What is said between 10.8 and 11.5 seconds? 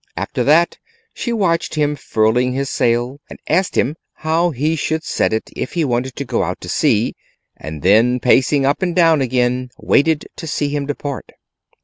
depart.